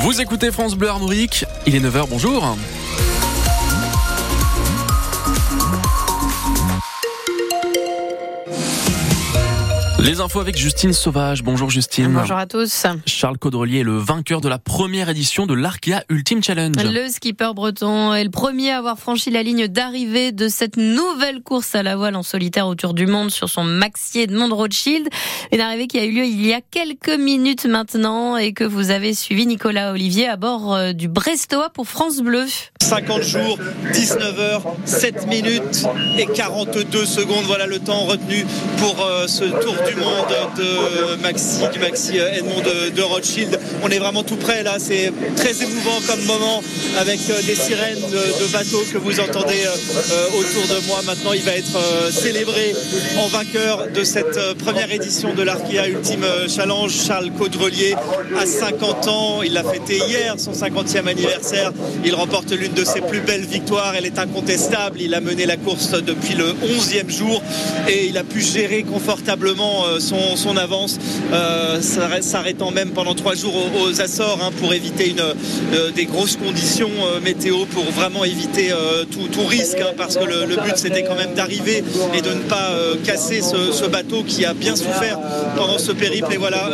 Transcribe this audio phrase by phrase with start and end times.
[0.00, 2.56] Vous écoutez France Bleu Armorique, il est 9h, bonjour.
[10.00, 11.42] Les infos avec Justine Sauvage.
[11.42, 12.12] Bonjour Justine.
[12.12, 12.86] Bonjour à tous.
[13.04, 16.76] Charles Caudrelier est le vainqueur de la première édition de l'Arkea Ultimate Challenge.
[16.76, 21.42] Le skipper breton est le premier à avoir franchi la ligne d'arrivée de cette nouvelle
[21.42, 25.08] course à la voile en solitaire autour du monde sur son Maxi Edmond Rothschild.
[25.52, 28.90] Une arrivée qui a eu lieu il y a quelques minutes maintenant et que vous
[28.90, 32.46] avez suivi Nicolas Olivier à bord euh, du Brestois pour France Bleu.
[32.80, 33.58] 50 jours,
[33.92, 35.86] 19 heures, 7 minutes
[36.16, 37.44] et 42 secondes.
[37.46, 38.46] Voilà le temps retenu
[38.78, 42.62] pour euh, ce tour du monde de Maxi, du Maxi euh, Edmond
[42.94, 43.58] de, Rothschild.
[43.82, 46.62] On est vraiment tout près là, c'est très émouvant comme moment
[46.98, 49.64] avec euh, des sirènes de, bateaux que vous entendez
[50.38, 51.00] autour de moi.
[51.04, 51.78] Maintenant, il va être
[52.10, 52.74] célébré
[53.18, 56.90] en vainqueur de cette première édition de l'Arkia Ultime Challenge.
[56.90, 57.94] Charles Caudrelier
[58.38, 61.72] à 50 ans, il l'a fêté hier, son 50e anniversaire.
[62.04, 63.94] Il remporte l'une de ses plus belles victoires.
[63.96, 65.00] Elle est incontestable.
[65.00, 67.42] Il a mené la course depuis le 11e jour
[67.88, 70.98] et il a pu gérer confortablement euh, son, avance,
[71.32, 71.80] euh,
[72.20, 76.90] s'arrêtant même pendant trois jours aux, Açores hein, pour éviter une, euh, des grosses conditions
[77.22, 78.70] météo, pour vraiment éviter
[79.10, 81.82] tout, risque, hein, parce que le, but c'était quand même d'arriver
[82.14, 82.72] et de ne pas
[83.04, 85.18] casser ce, bateau qui a bien souffert
[85.56, 86.32] pendant ce périple.
[86.32, 86.68] Et voilà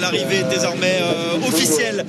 [0.00, 0.98] l'arrivée désormais
[1.46, 2.04] officielle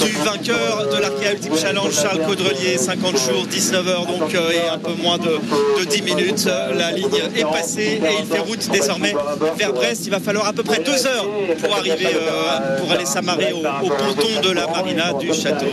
[0.00, 4.78] du vainqueur de l'Arkea Ultime Challenge, Charles Caudrelier, 50 jours, 19 heures donc et un
[4.78, 5.38] peu moins de,
[5.84, 6.48] 10 minutes.
[6.76, 9.14] La ligne est passée et il fait route désormais
[9.56, 10.06] vers Brest.
[10.06, 11.26] Il va falloir à peu près deux heures
[11.60, 15.66] pour arriver, euh, pour aller s'amarrer au, ponton de la marina du château.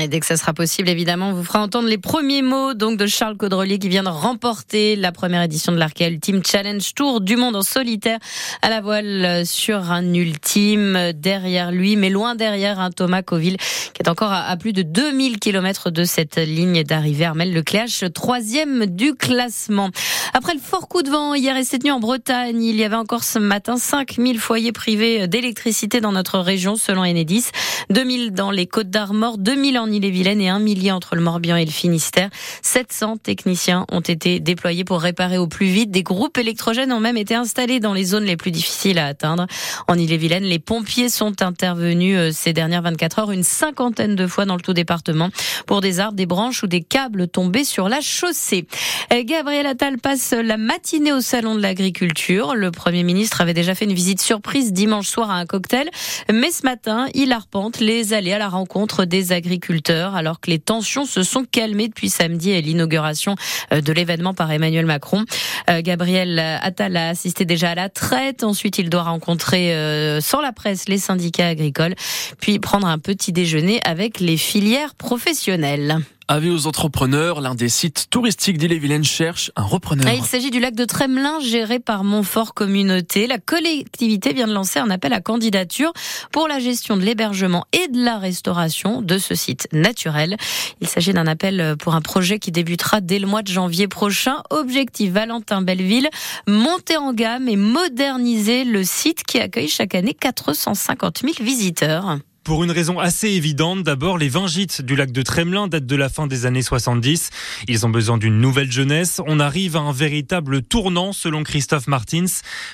[0.00, 2.98] Et dès que ça sera possible, évidemment, on vous fera entendre les premiers mots donc
[2.98, 7.20] de Charles Caudrelier qui vient de remporter la première édition de l'Arkea Ultime Challenge Tour
[7.20, 8.18] du monde en solitaire
[8.62, 13.56] à la voile sur un ultime derrière lui, mais loin derrière un Thomas Coville
[13.94, 17.24] qui est encore à, plus de 2000 km de cette ligne d'arrivée.
[17.24, 19.90] Armel Lecléache, troisième du classement.
[20.34, 22.96] Après le fort coup de vent hier et cette nuit en Bretagne, il y avait
[22.96, 27.46] encore ce matin 5000 foyers privés d'électricité dans notre région selon Enedis,
[27.90, 31.64] 2000 dans les Côtes d'Armor, 2000 en Ille-et-Vilaine et un millier entre le Morbihan et
[31.64, 32.30] le Finistère.
[32.62, 35.90] 700 techniciens ont été déployés pour réparer au plus vite.
[35.90, 39.46] Des groupes électrogènes ont même été installés dans les zones les plus difficiles à atteindre.
[39.88, 44.44] En Ille-et-Vilaine, les pompiers sont intervenus euh, ces dernières 24 heures une cinquantaine de fois
[44.44, 45.30] dans le tout département
[45.66, 48.66] pour des arbres, des branches ou des câbles tombés sur la chaussée.
[49.12, 52.54] Euh, Gabriel Attal passe la matinée au salon de l'agriculture.
[52.54, 55.88] Le Premier ministre avait déjà fait une visite surprise dimanche soir à un cocktail,
[56.32, 60.58] mais ce matin, il arpente les allées à la rencontre des agriculteurs alors que les
[60.58, 63.36] tensions se sont calmées depuis samedi et l'inauguration
[63.72, 65.24] euh, de l'événement par Emmanuel Macron.
[65.70, 68.44] Euh, Gabriel Attal a assisté déjà à la traite.
[68.44, 69.74] Ensuite, il doit rencontrer
[70.20, 71.94] sans la presse les syndicats agricoles,
[72.40, 75.98] puis prendre un petit déjeuner avec les filières professionnelles.
[76.28, 80.06] Avis aux entrepreneurs, l'un des sites touristiques d'Ille-et-Vilaine cherche un repreneur.
[80.08, 83.28] Ah, il s'agit du lac de Tremelin géré par Montfort Communauté.
[83.28, 85.92] La collectivité vient de lancer un appel à candidature
[86.32, 90.36] pour la gestion de l'hébergement et de la restauration de ce site naturel.
[90.80, 94.42] Il s'agit d'un appel pour un projet qui débutera dès le mois de janvier prochain.
[94.50, 96.10] Objectif Valentin Belleville,
[96.48, 102.18] monter en gamme et moderniser le site qui accueille chaque année 450 000 visiteurs.
[102.46, 105.96] Pour une raison assez évidente, d'abord les vins gîtes du lac de Tremelin datent de
[105.96, 107.30] la fin des années 70.
[107.66, 109.20] Ils ont besoin d'une nouvelle jeunesse.
[109.26, 112.26] On arrive à un véritable tournant selon Christophe Martins,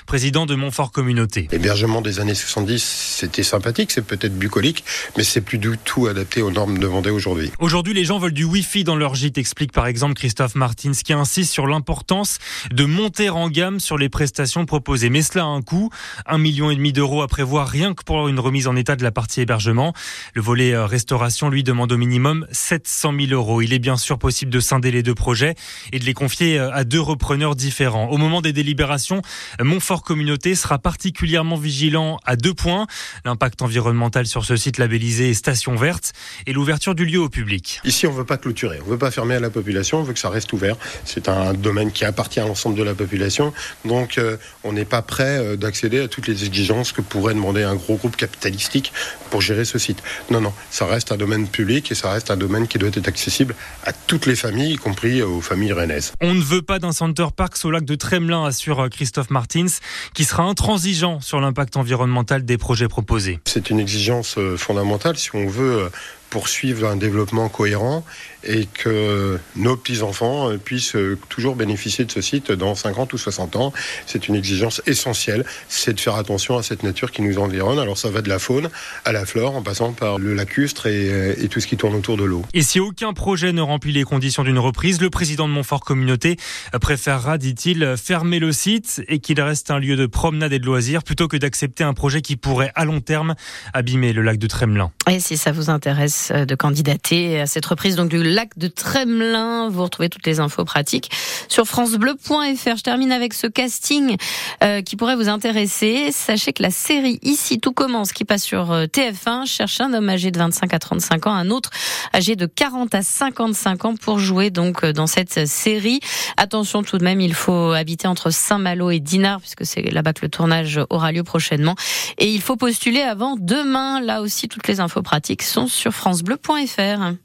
[0.05, 1.47] président de Montfort Communauté.
[1.51, 4.83] L'hébergement des années 70, c'était sympathique, c'est peut-être bucolique,
[5.17, 7.51] mais c'est plus du tout adapté aux normes demandées aujourd'hui.
[7.57, 11.13] Aujourd'hui, les gens veulent du Wi-Fi dans leur gîte, explique par exemple Christophe Martins, qui
[11.13, 12.37] insiste sur l'importance
[12.71, 15.09] de monter en gamme sur les prestations proposées.
[15.09, 15.89] Mais cela a un coût,
[16.27, 19.01] un million et demi d'euros à prévoir rien que pour une remise en état de
[19.01, 23.61] la partie le volet euh, restauration, lui, demande au minimum 700 000 euros.
[23.61, 25.55] Il est bien sûr possible de scinder les deux projets
[25.91, 28.09] et de les confier euh, à deux repreneurs différents.
[28.09, 29.21] Au moment des délibérations,
[29.61, 32.87] Montfort Communauté sera particulièrement vigilant à deux points.
[33.25, 36.13] L'impact environnemental sur ce site labellisé station verte
[36.45, 37.81] et l'ouverture du lieu au public.
[37.83, 40.03] Ici, on ne veut pas clôturer, on ne veut pas fermer à la population, on
[40.03, 40.75] veut que ça reste ouvert.
[41.05, 43.53] C'est un domaine qui appartient à l'ensemble de la population.
[43.85, 47.75] Donc, euh, on n'est pas prêt d'accéder à toutes les exigences que pourrait demander un
[47.75, 48.93] gros groupe capitalistique
[49.33, 50.03] pour gérer ce site.
[50.29, 53.07] Non, non, ça reste un domaine public et ça reste un domaine qui doit être
[53.07, 56.13] accessible à toutes les familles, y compris aux familles rennaises.
[56.21, 59.73] On ne veut pas d'un Center Park au lac de Tremelin, assure Christophe Martins,
[60.13, 63.39] qui sera intransigeant sur l'impact environnemental des projets proposés.
[63.45, 65.89] C'est une exigence euh, fondamentale si on veut euh,
[66.33, 68.03] poursuivre un développement cohérent
[68.43, 70.97] et que nos petits-enfants puissent
[71.29, 73.71] toujours bénéficier de ce site dans 50 ou 60 ans.
[74.07, 77.77] C'est une exigence essentielle, c'est de faire attention à cette nature qui nous environne.
[77.77, 78.71] Alors ça va de la faune
[79.05, 82.17] à la flore en passant par le lacustre et, et tout ce qui tourne autour
[82.17, 82.41] de l'eau.
[82.55, 86.37] Et si aucun projet ne remplit les conditions d'une reprise, le président de Montfort Communauté
[86.81, 91.03] préférera, dit-il, fermer le site et qu'il reste un lieu de promenade et de loisirs
[91.03, 93.35] plutôt que d'accepter un projet qui pourrait à long terme
[93.71, 94.91] abîmer le lac de Tremelin.
[95.07, 99.69] Et si ça vous intéresse de candidater à cette reprise donc du lac de Tremelin,
[99.69, 101.11] vous retrouvez toutes les infos pratiques
[101.47, 102.77] sur francebleu.fr.
[102.77, 104.17] Je termine avec ce casting
[104.63, 106.11] euh, qui pourrait vous intéresser.
[106.11, 110.09] Sachez que la série Ici tout commence qui passe sur euh, TF1 cherche un homme
[110.09, 111.69] âgé de 25 à 35 ans, un autre
[112.13, 115.99] âgé de 40 à 55 ans pour jouer donc euh, dans cette série.
[116.37, 120.21] Attention tout de même, il faut habiter entre Saint-Malo et Dinard puisque c'est là-bas que
[120.23, 121.75] le tournage aura lieu prochainement.
[122.17, 124.01] Et il faut postuler avant demain.
[124.01, 127.17] Là aussi, toutes les infos pratiques sont sur francebleu.fr.